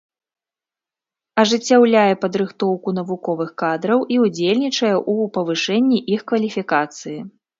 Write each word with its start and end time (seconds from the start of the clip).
Ажыццяўляе 1.43 2.13
падрыхтоўку 2.23 2.89
навуковых 3.01 3.51
кадраў 3.63 3.99
і 4.15 4.19
ўдзельнічае 4.25 4.91
ў 5.01 5.31
павышэнні 5.35 5.97
іх 6.17 6.21
кваліфікацыі. 6.33 7.19